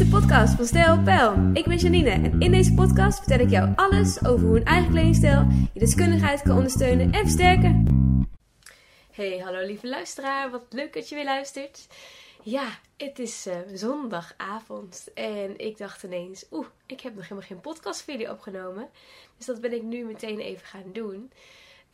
[0.00, 1.50] de podcast van Stijl Pijl.
[1.52, 4.90] Ik ben Janine en in deze podcast vertel ik jou alles over hoe een eigen
[4.90, 7.86] kledingstijl je deskundigheid kan ondersteunen en versterken.
[9.12, 11.86] Hey, hallo lieve luisteraar, wat leuk dat je weer luistert.
[12.42, 17.60] Ja, het is uh, zondagavond en ik dacht ineens, oeh, ik heb nog helemaal geen
[17.60, 18.88] podcastvideo opgenomen.
[19.36, 21.32] Dus dat ben ik nu meteen even gaan doen.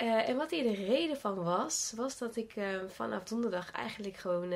[0.03, 4.17] Uh, en wat hier de reden van was, was dat ik uh, vanaf donderdag eigenlijk
[4.17, 4.53] gewoon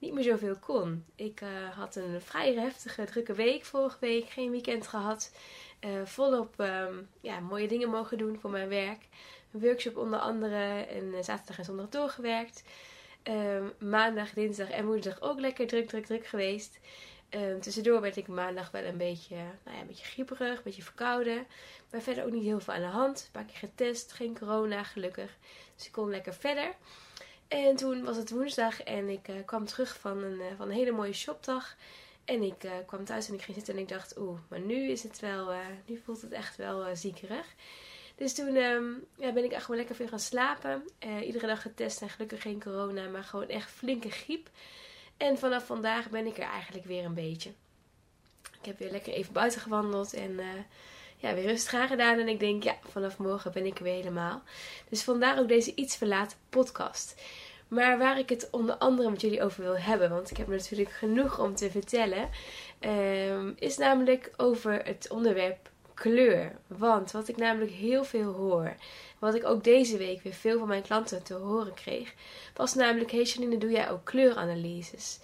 [0.00, 1.04] niet meer zoveel kon.
[1.14, 4.28] Ik uh, had een vrij heftige, drukke week vorige week.
[4.28, 5.32] Geen weekend gehad.
[5.80, 9.08] Uh, volop um, ja, mooie dingen mogen doen voor mijn werk.
[9.52, 10.82] Een workshop onder andere.
[10.84, 12.62] En uh, zaterdag en zondag doorgewerkt.
[13.22, 16.78] Um, maandag, dinsdag en woensdag ook lekker druk, druk, druk geweest.
[17.30, 20.82] Um, tussendoor werd ik maandag wel een beetje, nou ja, een beetje grieperig, een beetje
[20.82, 21.46] verkouden.
[21.90, 23.22] Maar verder ook niet heel veel aan de hand.
[23.24, 25.36] Een paar keer getest, geen corona gelukkig.
[25.76, 26.74] Dus ik kon lekker verder.
[27.50, 30.74] En toen was het woensdag en ik uh, kwam terug van een, uh, van een
[30.74, 31.76] hele mooie shopdag.
[32.24, 34.90] En ik uh, kwam thuis en ik ging zitten en ik dacht, oeh, maar nu
[34.90, 35.52] is het wel,
[35.86, 37.46] nu voelt het echt wel ziekerig.
[38.16, 40.84] Dus toen um, ja, ben ik echt gewoon lekker veel gaan slapen.
[41.22, 44.48] iedere dag getest en gelukkig geen corona, maar gewoon echt flinke griep.
[45.16, 47.50] En vanaf vandaag ben ik er eigenlijk weer een beetje.
[48.60, 50.40] Ik heb weer lekker even buiten gewandeld en
[51.20, 52.18] ja, weer rustig aan gedaan.
[52.18, 54.42] En ik denk, ja, vanaf morgen ben ik er weer helemaal.
[54.88, 57.22] Dus vandaar ook deze iets verlaten podcast.
[57.68, 60.90] Maar waar ik het onder andere met jullie over wil hebben, want ik heb natuurlijk
[60.90, 62.28] genoeg om te vertellen,
[62.80, 66.52] um, is namelijk over het onderwerp kleur.
[66.66, 68.74] Want wat ik namelijk heel veel hoor,
[69.18, 72.14] wat ik ook deze week weer veel van mijn klanten te horen kreeg,
[72.54, 75.18] was namelijk: Hey Janine, doe jij ook kleuranalyses?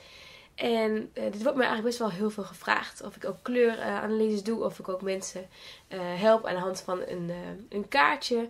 [0.56, 3.02] En uh, dit wordt me eigenlijk best wel heel veel gevraagd.
[3.02, 4.64] Of ik ook kleuranalyses doe.
[4.64, 5.46] Of ik ook mensen
[5.88, 7.36] uh, help aan de hand van een, uh,
[7.68, 8.48] een kaartje.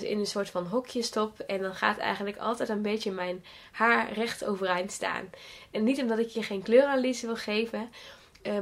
[0.00, 1.38] in een soort van hokje stop.
[1.38, 5.30] En dan gaat eigenlijk altijd een beetje mijn haar recht overeind staan.
[5.70, 7.90] En niet omdat ik je geen kleuranalyse wil geven.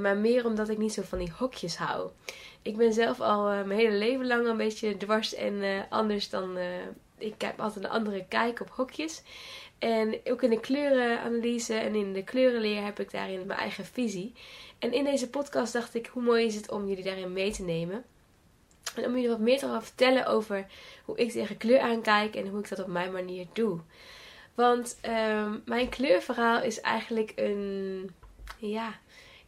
[0.00, 2.08] maar meer omdat ik niet zo van die hokjes hou.
[2.62, 6.58] Ik ben zelf al mijn hele leven lang een beetje dwars en anders dan...
[7.18, 9.23] ik heb altijd een andere kijk op hokjes.
[9.79, 14.33] En ook in de kleurenanalyse en in de kleurenleer heb ik daarin mijn eigen visie.
[14.79, 17.62] En in deze podcast dacht ik, hoe mooi is het om jullie daarin mee te
[17.62, 18.05] nemen.
[18.95, 20.67] En om jullie wat meer te gaan vertellen over
[21.05, 23.80] hoe ik tegen kleur aankijk en hoe ik dat op mijn manier doe.
[24.55, 28.11] Want um, mijn kleurverhaal is eigenlijk een,
[28.58, 28.98] ja,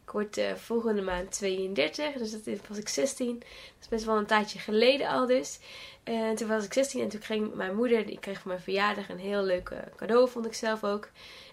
[0.03, 3.39] ik word uh, volgende maand 32, dus dat was ik 16.
[3.39, 3.47] Dat
[3.81, 5.59] is best wel een tijdje geleden al dus.
[6.03, 9.09] En toen was ik 16 en toen kreeg mijn moeder, die kreeg voor mijn verjaardag
[9.09, 11.05] een heel leuk eh, cadeau, vond ik zelf ook.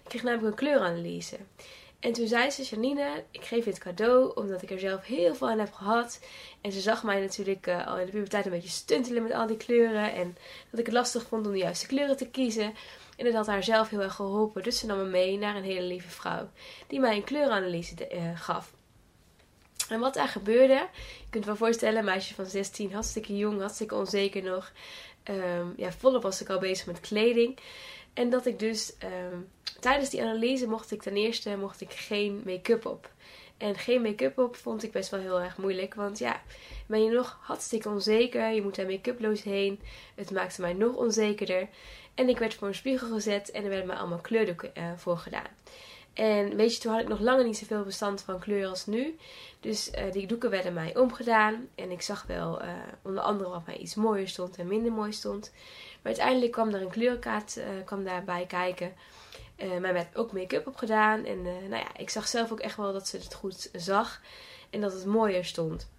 [0.03, 1.37] Ik kreeg namelijk een kleuranalyse.
[1.99, 5.35] En toen zei ze, Janine, ik geef je het cadeau omdat ik er zelf heel
[5.35, 6.19] veel aan heb gehad.
[6.61, 9.47] En ze zag mij natuurlijk uh, al in de puberteit een beetje stuntelen met al
[9.47, 10.13] die kleuren.
[10.13, 10.37] En
[10.69, 12.73] dat ik het lastig vond om de juiste kleuren te kiezen.
[13.17, 14.63] En dat had haar zelf heel erg geholpen.
[14.63, 16.49] Dus ze nam me mee naar een hele lieve vrouw
[16.87, 18.73] die mij een kleuranalyse uh, gaf.
[19.89, 23.95] En wat daar gebeurde, je kunt je wel voorstellen, meisje van 16, hartstikke jong, hartstikke
[23.95, 24.71] onzeker nog.
[25.29, 27.59] Um, ja, volop was ik al bezig met kleding.
[28.19, 28.93] En dat ik dus
[29.31, 29.49] um,
[29.79, 33.11] tijdens die analyse mocht ik ten eerste mocht ik geen make-up op.
[33.57, 35.93] En geen make-up op vond ik best wel heel erg moeilijk.
[35.93, 36.41] Want ja,
[36.87, 38.49] ben je nog hartstikke onzeker.
[38.49, 39.79] Je moet daar make-uploos heen.
[40.15, 41.67] Het maakte mij nog onzekerder.
[42.15, 45.17] En ik werd voor een spiegel gezet en er werden mij allemaal kleurdoeken uh, voor
[45.17, 45.49] gedaan.
[46.13, 49.17] En weet je, toen had ik nog lange niet zoveel bestand van kleur als nu.
[49.59, 51.67] Dus uh, die doeken werden mij omgedaan.
[51.75, 52.69] En ik zag wel uh,
[53.01, 55.51] onder andere wat mij iets mooier stond en minder mooi stond.
[56.01, 58.93] Maar uiteindelijk kwam er een kleurkaart uh, kwam daarbij kijken.
[59.79, 61.25] mij werd ook make-up op gedaan.
[61.25, 64.21] En nou ja, ik zag zelf ook echt wel dat ze het goed zag.
[64.69, 65.89] En dat het mooier stond.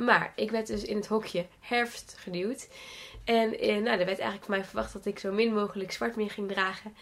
[0.00, 2.68] maar ik werd dus in het hokje herfst geduwd.
[3.24, 6.30] En nou, er werd eigenlijk van mij verwacht dat ik zo min mogelijk zwart meer
[6.30, 6.94] ging dragen.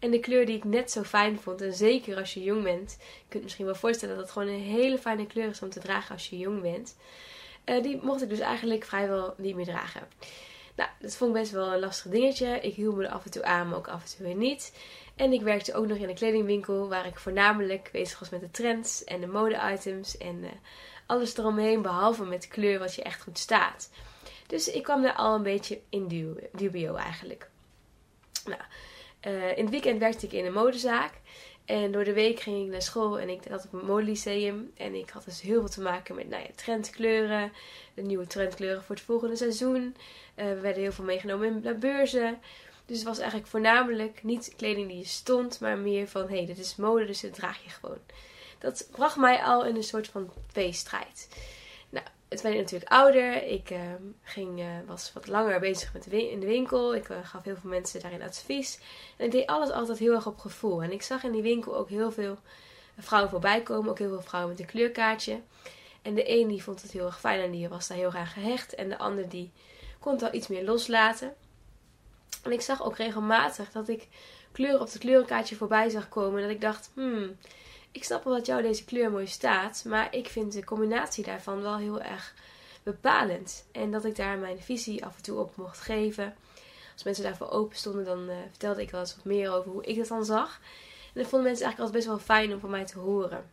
[0.00, 2.96] En de kleur die ik net zo fijn vond, en zeker als je jong bent,
[3.00, 5.80] je kunt misschien wel voorstellen dat het gewoon een hele fijne kleur is om te
[5.80, 6.96] dragen als je jong bent.
[7.64, 10.08] Uh, die mocht ik dus eigenlijk vrijwel niet meer dragen.
[10.76, 12.60] Nou, dat vond ik best wel een lastig dingetje.
[12.60, 14.72] Ik hield me er af en toe aan, maar ook af en toe weer niet.
[15.16, 18.50] En ik werkte ook nog in een kledingwinkel waar ik voornamelijk bezig was met de
[18.50, 20.50] trends en de mode-items en uh,
[21.06, 23.90] alles eromheen, behalve met kleur wat je echt goed staat.
[24.46, 26.08] Dus ik kwam daar al een beetje in
[26.52, 27.50] dubio eigenlijk.
[28.44, 28.60] Nou,
[29.26, 31.12] uh, in het weekend werkte ik in een modezaak.
[31.70, 34.72] En door de week ging ik naar school en ik zat op een modelyceum.
[34.76, 37.52] En ik had dus heel veel te maken met nou ja, trendkleuren.
[37.94, 39.96] De nieuwe trendkleuren voor het volgende seizoen.
[40.36, 42.38] Uh, we werden heel veel meegenomen naar beurzen.
[42.86, 46.46] Dus het was eigenlijk voornamelijk niet kleding die je stond, maar meer van hé, hey,
[46.46, 48.00] dit is mode, dus dat draag je gewoon.
[48.58, 51.28] Dat bracht mij al in een soort van tweestrijd.
[52.30, 53.42] Het werd natuurlijk ouder.
[53.46, 53.78] Ik uh,
[54.22, 56.94] ging, uh, was wat langer bezig met de in de winkel.
[56.94, 58.78] Ik uh, gaf heel veel mensen daarin advies.
[59.16, 60.82] En ik deed alles altijd heel erg op gevoel.
[60.82, 62.38] En ik zag in die winkel ook heel veel
[62.98, 63.90] vrouwen voorbij komen.
[63.90, 65.40] Ook heel veel vrouwen met een kleurkaartje.
[66.02, 68.32] En de een die vond het heel erg fijn en die was daar heel erg
[68.32, 68.74] gehecht.
[68.74, 69.50] En de ander die
[69.98, 71.34] kon het wel iets meer loslaten.
[72.42, 74.08] En ik zag ook regelmatig dat ik
[74.52, 76.36] kleuren op het kleurenkaartje voorbij zag komen.
[76.36, 77.36] En dat ik dacht, hmm,
[77.92, 79.84] ik snap wel dat jou deze kleur mooi staat.
[79.84, 82.34] Maar ik vind de combinatie daarvan wel heel erg
[82.82, 83.64] bepalend.
[83.72, 86.34] En dat ik daar mijn visie af en toe op mocht geven.
[86.92, 89.84] Als mensen daarvoor open stonden, dan uh, vertelde ik wel eens wat meer over hoe
[89.84, 90.60] ik dat dan zag.
[91.14, 93.50] En dat vonden mensen eigenlijk altijd best wel fijn om van mij te horen.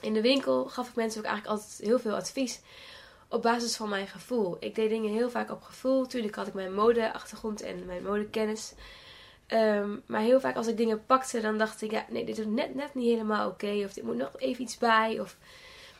[0.00, 2.60] In de winkel gaf ik mensen ook eigenlijk altijd heel veel advies
[3.28, 4.56] op basis van mijn gevoel.
[4.60, 6.06] Ik deed dingen heel vaak op gevoel.
[6.06, 8.72] Tuurlijk had ik mijn modeachtergrond en mijn modekennis.
[9.48, 12.46] Um, maar heel vaak als ik dingen pakte, dan dacht ik, ja, nee, dit is
[12.46, 13.82] net, net niet helemaal oké.
[13.84, 15.20] Of dit moet nog even iets bij.
[15.20, 15.36] Of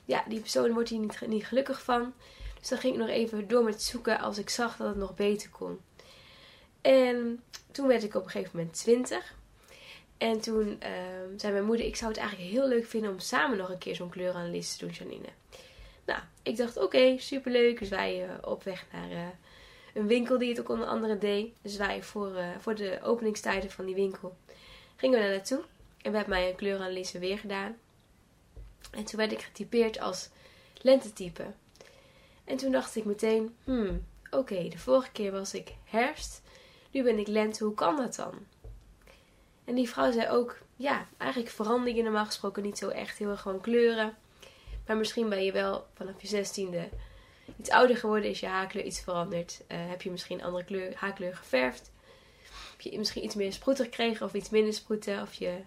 [0.05, 2.13] ja, die persoon wordt hier niet, niet gelukkig van.
[2.61, 5.15] Dus dan ging ik nog even door met zoeken als ik zag dat het nog
[5.15, 5.81] beter kon.
[6.81, 9.35] En toen werd ik op een gegeven moment 20.
[10.19, 10.89] En toen uh,
[11.37, 13.95] zei mijn moeder, ik zou het eigenlijk heel leuk vinden om samen nog een keer
[13.95, 15.29] zo'n kleuranalyse te doen, Janine.
[16.05, 17.79] Nou, ik dacht, oké, superleuk.
[17.79, 19.27] Dus wij uh, op weg naar uh,
[19.95, 21.55] een winkel die het ook onder andere deed.
[21.63, 24.37] Dus wij voor, uh, voor de openingstijden van die winkel
[24.97, 25.65] gingen we daar naartoe.
[26.03, 27.77] En we hebben mij een kleuranalyse weer gedaan.
[28.91, 30.29] En toen werd ik getypeerd als
[30.81, 31.45] lentetype.
[32.45, 36.43] En toen dacht ik meteen, hmm, oké, de vorige keer was ik herfst.
[36.91, 38.35] Nu ben ik lente, hoe kan dat dan?
[39.65, 43.31] En die vrouw zei ook, ja, eigenlijk verander je normaal gesproken niet zo echt heel
[43.31, 44.17] erg gewoon kleuren.
[44.87, 46.89] Maar misschien ben je wel vanaf je zestiende
[47.59, 49.61] iets ouder geworden, is je haarkleur iets veranderd.
[49.69, 51.91] Uh, heb je misschien een andere kleur, haarkleur geverfd.
[52.71, 55.23] Heb je misschien iets meer sproeten gekregen of iets minder sproeten.
[55.23, 55.59] Of je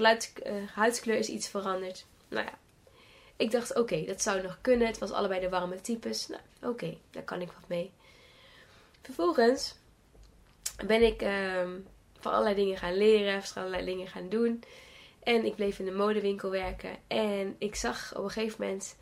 [0.00, 2.06] uh, huidskleur is iets veranderd.
[2.28, 2.58] Nou ja,
[3.36, 4.86] ik dacht oké, dat zou nog kunnen.
[4.86, 6.26] Het was allebei de warme types.
[6.26, 7.92] Nou oké, daar kan ik wat mee.
[9.02, 9.74] Vervolgens
[10.86, 11.68] ben ik uh,
[12.20, 14.62] van allerlei dingen gaan leren, van allerlei dingen gaan doen.
[15.22, 16.96] En ik bleef in de modewinkel werken.
[17.06, 18.96] En ik zag op een gegeven moment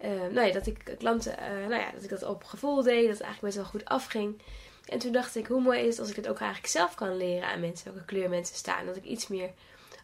[0.00, 3.18] nou ja, dat ik klanten, uh, nou ja, dat ik dat op gevoel deed, dat
[3.18, 4.42] het eigenlijk best wel goed afging.
[4.84, 7.16] En toen dacht ik, hoe mooi is het als ik het ook eigenlijk zelf kan
[7.16, 8.86] leren aan mensen, welke kleur mensen staan.
[8.86, 9.50] Dat ik iets meer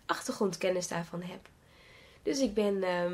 [0.07, 1.49] achtergrondkennis daarvan heb.
[2.23, 3.13] Dus ik ben uh,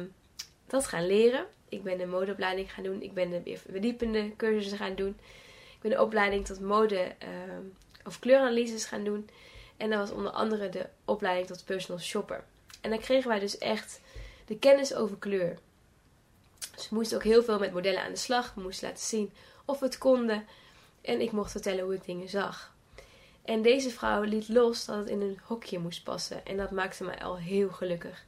[0.66, 1.46] dat gaan leren.
[1.68, 3.02] Ik ben de modeopleiding gaan doen.
[3.02, 5.16] Ik ben de verdiepende cursussen gaan doen.
[5.74, 7.62] Ik ben de opleiding tot mode ehm,
[8.04, 9.28] of kleuranalyses gaan doen.
[9.76, 12.44] En dat was onder andere de opleiding tot personal shopper.
[12.80, 14.00] En dan kregen wij dus echt
[14.44, 15.58] de kennis over kleur.
[16.74, 18.54] Dus we moesten ook heel veel met modellen aan de slag.
[18.54, 19.32] We moesten laten zien
[19.64, 20.46] of we het konden.
[21.00, 22.74] En ik mocht vertellen hoe ik dingen zag.
[23.44, 26.46] En deze vrouw liet los dat het in een hokje moest passen.
[26.46, 28.24] En dat maakte mij al heel gelukkig.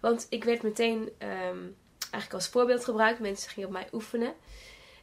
[0.00, 3.20] Want ik werd meteen um, eigenlijk als voorbeeld gebruikt.
[3.20, 4.34] Mensen gingen op mij oefenen.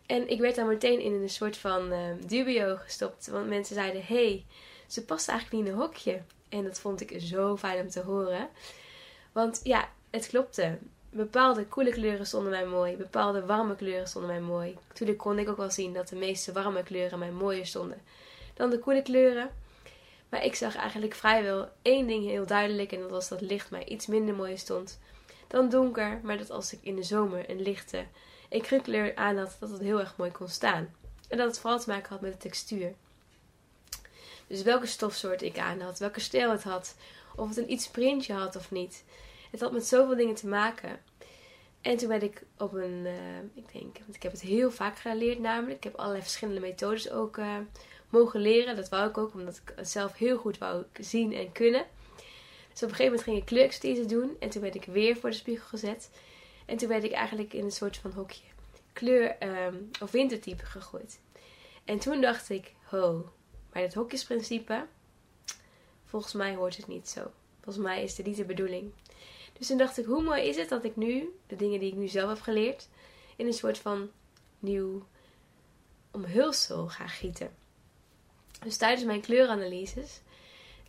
[0.06, 3.28] En ik werd daar meteen in een soort van um, dubio gestopt.
[3.28, 4.46] Want mensen zeiden: hey,
[4.88, 6.22] ze past eigenlijk niet in een hokje.
[6.50, 8.50] En dat vond ik zo fijn om te horen.
[9.32, 10.78] Want ja, het klopte.
[11.14, 12.96] Bepaalde koele kleuren stonden mij mooi.
[12.96, 14.78] Bepaalde warme kleuren stonden mij mooi.
[14.94, 18.02] Toen kon ik ook wel zien dat de meeste warme kleuren mij mooier stonden
[18.54, 19.50] dan de koele kleuren.
[20.30, 22.92] Maar ik zag eigenlijk vrijwel één ding heel duidelijk.
[22.92, 25.00] En dat was dat licht mij iets minder mooi stond
[25.48, 26.20] dan donker.
[26.24, 28.06] Maar dat als ik in de zomer een lichte
[28.50, 30.96] ecru aan had, dat het heel erg mooi kon staan.
[31.28, 32.94] En dat het vooral te maken had met de textuur.
[34.48, 36.96] Dus welke stofsoort ik aan had, welke stijl het had,
[37.36, 39.04] of het een iets printje had of niet.
[39.52, 41.00] Het had met zoveel dingen te maken.
[41.82, 44.98] En toen werd ik op een, uh, ik denk, want ik heb het heel vaak
[44.98, 45.78] geleerd namelijk.
[45.78, 47.58] Ik heb allerlei verschillende methodes ook uh,
[48.10, 48.76] mogen leren.
[48.76, 51.86] Dat wou ik ook, omdat ik het zelf heel goed wou zien en kunnen.
[52.72, 54.36] Dus op een gegeven moment ging ik kleurexpertise doen.
[54.40, 56.10] En toen werd ik weer voor de spiegel gezet.
[56.66, 58.44] En toen werd ik eigenlijk in een soort van hokje
[58.94, 61.20] kleur um, of wintertype gegooid.
[61.86, 63.30] En toen dacht ik, ho,
[63.74, 64.86] maar dat hokjesprincipe,
[66.06, 67.32] volgens mij hoort het niet zo.
[67.62, 68.92] Volgens mij is dit niet de bedoeling.
[69.62, 71.98] Dus toen dacht ik, hoe mooi is het dat ik nu, de dingen die ik
[71.98, 72.88] nu zelf heb geleerd,
[73.36, 74.10] in een soort van
[74.60, 75.06] nieuw
[76.12, 77.52] omhulsel ga gieten.
[78.64, 80.22] Dus tijdens mijn kleuranalyses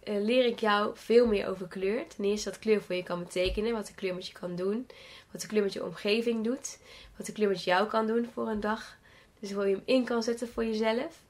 [0.04, 2.06] uh, leer ik jou veel meer over kleur.
[2.06, 4.86] Ten eerste wat kleur voor je kan betekenen, wat de kleur met je kan doen,
[5.30, 6.78] wat de kleur met je omgeving doet,
[7.16, 8.96] wat de kleur met jou kan doen voor een dag.
[9.40, 11.22] Dus hoe je hem in kan zetten voor jezelf.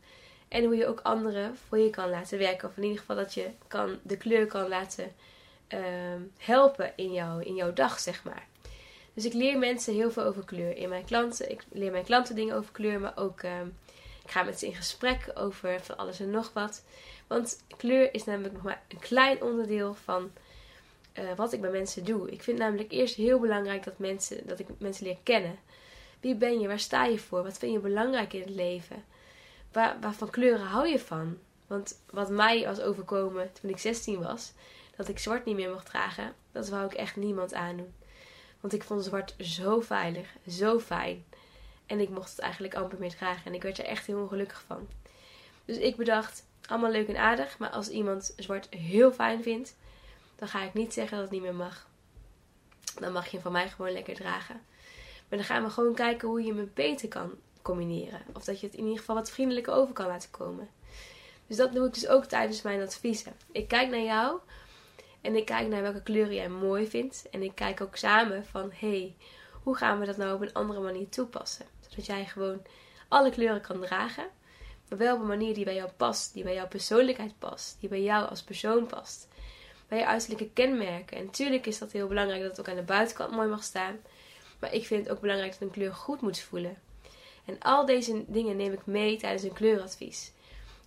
[0.48, 2.68] En hoe je ook anderen voor je kan laten werken.
[2.68, 5.12] Of in ieder geval dat je kan, de kleur kan laten
[5.74, 5.80] uh,
[6.38, 8.46] helpen in, jou, in jouw dag, zeg maar.
[9.14, 10.76] Dus ik leer mensen heel veel over kleur.
[10.76, 13.60] In mijn klanten, ik leer mijn klanten dingen over kleur, maar ook uh,
[14.24, 16.82] ik ga met ze in gesprek over van alles en nog wat.
[17.26, 20.30] Want kleur is namelijk nog maar een klein onderdeel van
[21.18, 22.30] uh, wat ik bij mensen doe.
[22.30, 25.58] Ik vind namelijk eerst heel belangrijk dat, mensen, dat ik mensen leer kennen.
[26.20, 26.68] Wie ben je?
[26.68, 27.42] Waar sta je voor?
[27.42, 29.04] Wat vind je belangrijk in het leven?
[29.72, 31.38] Waar, waarvan kleuren hou je van?
[31.66, 34.52] Want wat mij was overkomen toen ik 16 was,
[34.96, 37.94] dat ik zwart niet meer mocht dragen, dat wou ik echt niemand aandoen.
[38.60, 41.24] Want ik vond zwart zo veilig, zo fijn.
[41.86, 43.44] En ik mocht het eigenlijk amper meer dragen.
[43.44, 44.88] En ik werd er echt heel ongelukkig van.
[45.64, 47.58] Dus ik bedacht, allemaal leuk en aardig.
[47.58, 49.76] Maar als iemand zwart heel fijn vindt,
[50.36, 51.86] dan ga ik niet zeggen dat het niet meer mag.
[53.00, 54.60] Dan mag je hem van mij gewoon lekker dragen.
[55.28, 57.30] Maar dan gaan we gewoon kijken hoe je hem beter kan
[57.62, 58.22] combineren.
[58.32, 60.68] Of dat je het in ieder geval wat vriendelijker over kan laten komen.
[61.46, 63.32] Dus dat doe ik dus ook tijdens mijn adviezen.
[63.52, 64.38] Ik kijk naar jou
[65.22, 67.28] en ik kijk naar welke kleuren jij mooi vindt.
[67.30, 69.16] En ik kijk ook samen van, hey,
[69.62, 71.66] hoe gaan we dat nou op een andere manier toepassen?
[71.88, 72.62] Zodat jij gewoon
[73.08, 74.26] alle kleuren kan dragen.
[74.88, 76.34] Maar wel op een manier die bij jou past.
[76.34, 77.76] Die bij jouw persoonlijkheid past.
[77.80, 79.28] Die bij jou als persoon past.
[79.88, 81.16] Bij je uiterlijke kenmerken.
[81.16, 84.00] En natuurlijk is dat heel belangrijk dat het ook aan de buitenkant mooi mag staan.
[84.58, 86.78] Maar ik vind het ook belangrijk dat een kleur goed moet voelen.
[87.44, 90.32] En al deze dingen neem ik mee tijdens een kleuradvies.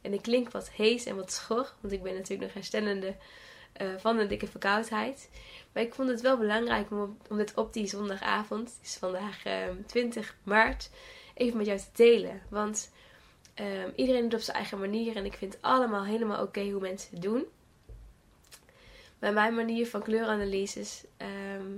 [0.02, 3.16] En ik klink wat hees en wat schor, want ik ben natuurlijk nog herstellende
[3.82, 5.30] uh, van een dikke verkoudheid.
[5.72, 9.46] Maar ik vond het wel belangrijk om, om dit op die zondagavond, het is vandaag
[9.46, 10.90] uh, ehm, 20 maart,
[11.34, 12.42] even met jou te delen.
[12.50, 12.92] Want
[13.62, 13.66] uh,
[13.96, 17.10] iedereen doet op zijn eigen manier en ik vind het allemaal helemaal oké hoe mensen
[17.12, 17.46] het doen.
[19.20, 21.72] Maar mijn manier van kleuranalyses ehm,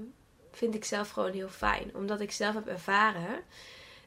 [0.52, 1.96] vind ik zelf gewoon heel fijn.
[1.96, 3.40] Omdat ik zelf heb ervaren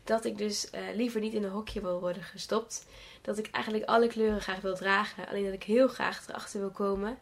[0.04, 2.86] dat ik dus uh, liever niet in een hokje wil worden gestopt.
[3.22, 5.28] Dat ik eigenlijk alle kleuren graag wil dragen.
[5.28, 7.18] Alleen dat ik heel graag erachter wil komen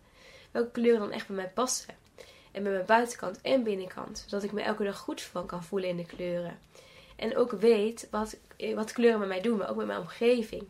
[0.58, 1.94] welke kleuren dan echt bij mij passen.
[2.52, 4.24] En bij mijn buitenkant en binnenkant.
[4.26, 6.58] Zodat ik me elke dag goed van kan voelen in de kleuren.
[7.16, 8.36] En ook weet wat,
[8.74, 10.64] wat kleuren met mij doen, maar ook met mijn omgeving.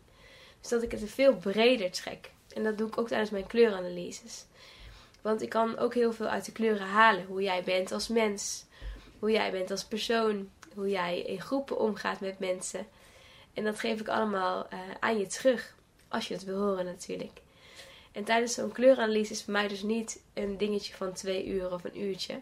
[0.61, 2.30] Dus dat ik het veel breder trek.
[2.54, 4.45] En dat doe ik ook tijdens mijn kleuranalyses.
[5.23, 7.25] Want ik kan ook heel veel uit de kleuren halen.
[7.25, 8.64] Hoe jij bent als mens.
[9.18, 10.50] Hoe jij bent als persoon.
[10.75, 12.87] Hoe jij in groepen omgaat met mensen.
[13.54, 15.75] En dat geef ik allemaal uh, aan je terug.
[16.09, 17.40] Als je het wil horen natuurlijk.
[18.12, 21.84] En tijdens zo'n kleuranalyse is voor mij dus niet een dingetje van twee uur of
[21.84, 22.40] een uurtje.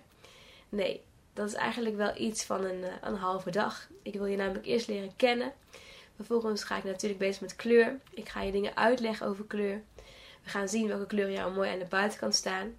[0.68, 3.88] Nee, dat is eigenlijk wel iets van een, eh, een halve dag.
[4.02, 5.52] Ik wil je namelijk eerst leren kennen.
[6.16, 8.00] Vervolgens ga ik natuurlijk bezig met kleur.
[8.10, 9.82] Ik ga je dingen uitleggen over kleur.
[10.42, 12.76] We gaan zien welke kleuren jou mooi aan de buitenkant staan.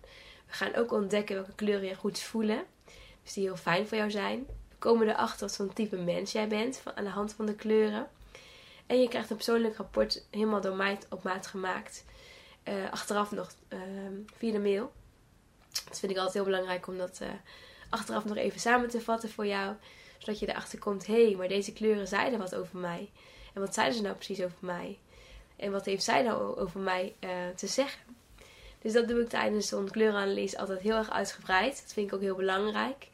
[0.48, 2.64] We gaan ook ontdekken welke kleuren je goed voelen.
[3.24, 4.46] Dus die heel fijn voor jou zijn.
[4.70, 8.10] We komen erachter wat voor type mens jij bent aan de hand van de kleuren.
[8.86, 12.06] En je krijgt een persoonlijk rapport helemaal door mij op maat gemaakt.
[12.68, 13.80] Uh, achteraf nog uh,
[14.38, 14.92] via de mail.
[15.88, 17.28] Dat vind ik altijd heel belangrijk om dat uh,
[17.90, 19.76] achteraf nog even samen te vatten voor jou.
[20.18, 23.10] Zodat je erachter komt, hé, hey, maar deze kleuren zeiden wat over mij.
[23.54, 24.98] En wat zeiden ze nou precies over mij?
[25.56, 27.16] En wat heeft zij nou over mij
[27.56, 28.02] te zeggen?
[28.82, 31.82] Dus dat doe ik tijdens zo'n kleurenanalyse altijd heel erg uitgebreid.
[31.82, 33.08] Dat vind ik ook heel belangrijk.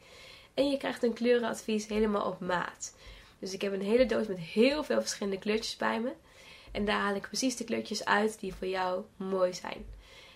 [0.54, 2.94] En je krijgt een kleurenadvies helemaal op maat.
[3.38, 6.12] Dus ik heb een hele doos met heel veel verschillende kleurtjes bij me.
[6.74, 9.86] En daar haal ik precies de kleurtjes uit die voor jou mooi zijn.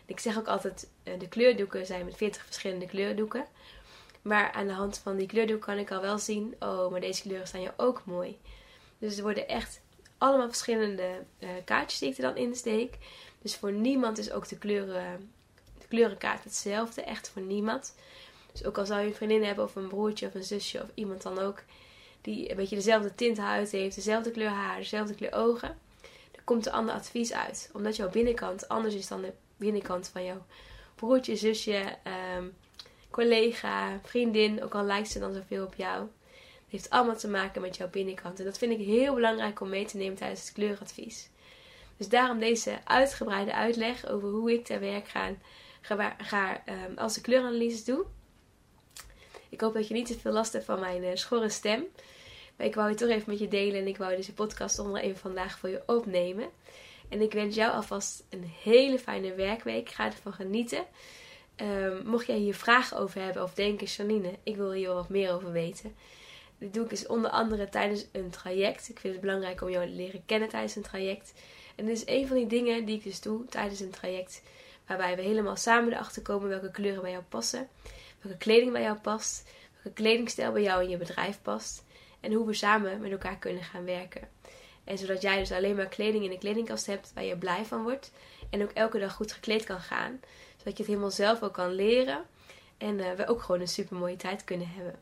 [0.06, 3.46] Ik zeg ook altijd, uh, de kleurdoeken zijn met 40 verschillende kleurdoeken.
[4.22, 7.22] Maar aan de hand van die kleurdoek kan ik al wel zien, oh, maar deze
[7.22, 8.38] kleuren staan je ook mooi.
[8.98, 9.80] Dus er worden echt
[10.18, 12.98] allemaal verschillende uh, kaartjes die ik er dan in steek.
[13.42, 15.30] Dus voor niemand is ook de, kleuren,
[15.78, 17.02] de kleurenkaart hetzelfde.
[17.02, 17.94] Echt voor niemand.
[18.52, 20.88] Dus ook al zou je een vriendin hebben of een broertje of een zusje of
[20.94, 21.62] iemand dan ook
[22.20, 25.78] die een beetje dezelfde tint huid heeft, dezelfde kleur haar, dezelfde kleur ogen,
[26.48, 27.70] komt er ander advies uit.
[27.72, 30.46] Omdat jouw binnenkant anders is dan de binnenkant van jouw
[30.94, 32.44] broertje, zusje, ehm,
[33.10, 36.00] collega, vriendin, ook al lijkt ze dan zoveel op jou.
[36.00, 38.38] Het heeft allemaal te maken met jouw binnenkant.
[38.38, 41.30] En dat vind ik heel belangrijk om mee te nemen tijdens het kleuradvies.
[41.96, 45.34] Dus daarom deze uitgebreide uitleg over hoe ik ter werk ga,
[46.18, 48.04] ga, um, als ik kleuranalyses doe.
[49.48, 51.84] Ik hoop dat je niet te veel last hebt van mijn uh, schorre stem.
[52.58, 55.02] Maar ik wou het toch even met je delen en ik wou deze podcast onder
[55.02, 56.48] even vandaag voor je opnemen.
[57.08, 59.88] En ik wens jou alvast een hele fijne werkweek.
[59.88, 60.84] Ga ervan genieten.
[61.56, 65.32] Um, mocht jij hier vragen over hebben of denken, Janine, ik wil hier wat meer
[65.32, 65.94] over weten.
[66.58, 68.88] Dit doe ik dus onder andere tijdens een traject.
[68.88, 71.32] Ik vind het belangrijk om jou te leren kennen tijdens een traject.
[71.76, 74.42] En dit is een van die dingen die ik dus doe tijdens een traject.
[74.86, 77.68] Waarbij we helemaal samen erachter komen welke kleuren bij jou passen.
[78.20, 79.50] Welke kleding bij jou past.
[79.72, 81.84] Welke kledingstijl bij jou in je bedrijf past.
[82.20, 84.28] En hoe we samen met elkaar kunnen gaan werken.
[84.84, 87.82] En zodat jij dus alleen maar kleding in de kledingkast hebt waar je blij van
[87.82, 88.12] wordt.
[88.50, 90.20] En ook elke dag goed gekleed kan gaan.
[90.56, 92.24] Zodat je het helemaal zelf ook kan leren.
[92.78, 94.94] En uh, we ook gewoon een super mooie tijd kunnen hebben.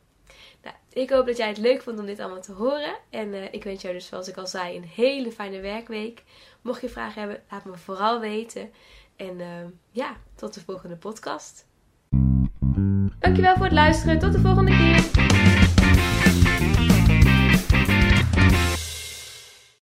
[0.62, 2.96] Nou, ik hoop dat jij het leuk vond om dit allemaal te horen.
[3.10, 6.22] En uh, ik wens jou dus, zoals ik al zei, een hele fijne werkweek.
[6.60, 8.70] Mocht je vragen hebben, laat me vooral weten.
[9.16, 9.46] En uh,
[9.90, 11.66] ja, tot de volgende podcast.
[13.18, 14.18] Dankjewel voor het luisteren.
[14.18, 15.55] Tot de volgende keer.